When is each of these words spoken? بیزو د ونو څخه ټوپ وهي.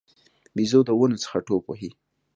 بیزو 0.55 0.79
د 0.85 0.89
ونو 0.97 1.17
څخه 1.23 1.37
ټوپ 1.47 1.63
وهي. 1.67 1.89